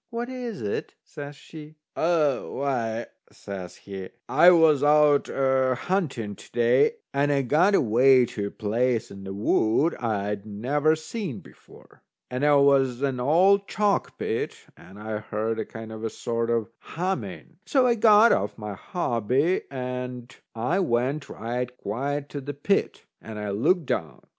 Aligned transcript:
"What 0.09 0.29
is 0.29 0.63
it?" 0.63 0.95
says 1.03 1.35
she. 1.35 1.75
"A 1.95 2.39
why," 2.47 3.05
says 3.31 3.75
he, 3.75 4.09
"I 4.27 4.49
was 4.49 4.81
out 4.81 5.29
a 5.29 5.75
hunting 5.79 6.33
to 6.37 6.51
day, 6.51 6.93
and 7.13 7.31
I 7.31 7.43
got 7.43 7.75
away 7.75 8.25
to 8.25 8.47
a 8.47 8.49
place 8.49 9.11
in 9.11 9.23
the 9.23 9.31
wood 9.35 9.93
I'd 9.97 10.43
never 10.43 10.95
seen 10.95 11.39
before. 11.41 12.01
And 12.31 12.43
there 12.43 12.57
was 12.57 13.03
an 13.03 13.19
old 13.19 13.67
chalk 13.67 14.17
pit. 14.17 14.55
And 14.75 14.97
I 14.97 15.19
heard 15.19 15.59
a 15.59 15.65
kind 15.65 15.91
of 15.91 16.03
a 16.03 16.09
sort 16.09 16.49
of 16.49 16.71
humming. 16.79 17.57
So 17.67 17.85
I 17.85 17.93
got 17.93 18.31
off 18.31 18.57
my 18.57 18.73
hobby, 18.73 19.61
and 19.69 20.35
I 20.55 20.79
went 20.79 21.29
right 21.29 21.69
quiet 21.77 22.27
to 22.29 22.41
the 22.41 22.55
pit, 22.55 23.05
and 23.21 23.37
I 23.37 23.51
looked 23.51 23.85
down. 23.85 24.21